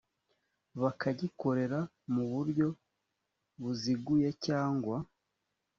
[0.81, 1.79] bakagikorera
[2.13, 2.67] mu buryo
[3.61, 4.97] buziguye cyangwa